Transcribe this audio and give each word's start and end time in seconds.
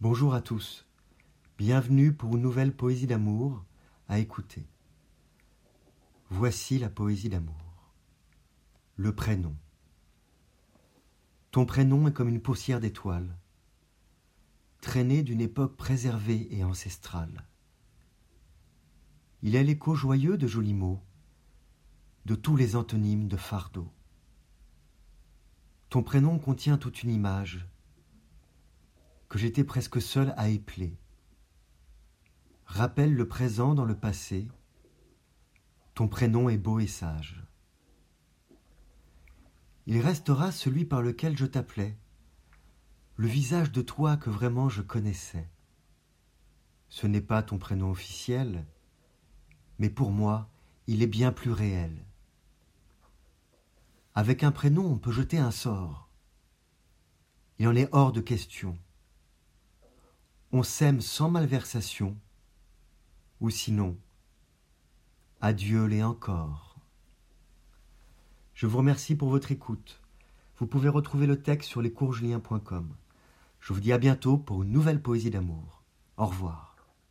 Bonjour 0.00 0.32
à 0.32 0.40
tous. 0.40 0.86
Bienvenue 1.58 2.12
pour 2.12 2.36
une 2.36 2.42
nouvelle 2.42 2.72
poésie 2.72 3.08
d'amour 3.08 3.64
à 4.06 4.20
écouter. 4.20 4.64
Voici 6.30 6.78
la 6.78 6.88
poésie 6.88 7.28
d'amour. 7.28 7.90
Le 8.94 9.12
prénom. 9.12 9.56
Ton 11.50 11.66
prénom 11.66 12.06
est 12.06 12.12
comme 12.12 12.28
une 12.28 12.40
poussière 12.40 12.78
d'étoiles, 12.78 13.36
traînée 14.80 15.24
d'une 15.24 15.40
époque 15.40 15.76
préservée 15.76 16.46
et 16.52 16.62
ancestrale. 16.62 17.48
Il 19.42 19.56
est 19.56 19.64
l'écho 19.64 19.96
joyeux 19.96 20.38
de 20.38 20.46
jolis 20.46 20.74
mots, 20.74 21.02
de 22.24 22.36
tous 22.36 22.54
les 22.54 22.76
antonymes 22.76 23.26
de 23.26 23.36
fardeau. 23.36 23.90
Ton 25.88 26.04
prénom 26.04 26.38
contient 26.38 26.78
toute 26.78 27.02
une 27.02 27.10
image 27.10 27.66
que 29.28 29.38
j'étais 29.38 29.64
presque 29.64 30.00
seul 30.00 30.32
à 30.36 30.48
épeler. 30.48 30.96
Rappelle 32.64 33.14
le 33.14 33.28
présent 33.28 33.74
dans 33.74 33.84
le 33.84 33.96
passé. 33.96 34.48
Ton 35.94 36.08
prénom 36.08 36.48
est 36.48 36.58
beau 36.58 36.78
et 36.78 36.86
sage. 36.86 37.42
Il 39.86 40.00
restera 40.00 40.52
celui 40.52 40.84
par 40.84 41.02
lequel 41.02 41.36
je 41.36 41.46
t'appelais, 41.46 41.96
le 43.16 43.26
visage 43.26 43.72
de 43.72 43.82
toi 43.82 44.16
que 44.16 44.30
vraiment 44.30 44.68
je 44.68 44.82
connaissais. 44.82 45.48
Ce 46.88 47.06
n'est 47.06 47.22
pas 47.22 47.42
ton 47.42 47.58
prénom 47.58 47.90
officiel, 47.90 48.66
mais 49.78 49.90
pour 49.90 50.10
moi, 50.10 50.50
il 50.86 51.02
est 51.02 51.06
bien 51.06 51.32
plus 51.32 51.52
réel. 51.52 52.04
Avec 54.14 54.42
un 54.42 54.52
prénom, 54.52 54.86
on 54.86 54.98
peut 54.98 55.12
jeter 55.12 55.38
un 55.38 55.50
sort. 55.50 56.08
Il 57.58 57.66
en 57.66 57.74
est 57.74 57.88
hors 57.92 58.12
de 58.12 58.20
question. 58.20 58.78
On 60.50 60.62
s'aime 60.62 61.02
sans 61.02 61.30
malversation, 61.30 62.16
ou 63.40 63.50
sinon, 63.50 63.98
adieu 65.42 65.84
les 65.84 66.02
encore. 66.02 66.76
Je 68.54 68.66
vous 68.66 68.78
remercie 68.78 69.14
pour 69.14 69.28
votre 69.28 69.52
écoute. 69.52 70.00
Vous 70.56 70.66
pouvez 70.66 70.88
retrouver 70.88 71.26
le 71.26 71.40
texte 71.42 71.68
sur 71.68 71.82
lescoursjulien.com. 71.82 72.88
Je 73.60 73.72
vous 73.72 73.80
dis 73.80 73.92
à 73.92 73.98
bientôt 73.98 74.38
pour 74.38 74.62
une 74.62 74.72
nouvelle 74.72 75.02
poésie 75.02 75.30
d'amour. 75.30 75.82
Au 76.16 76.26
revoir. 76.26 76.67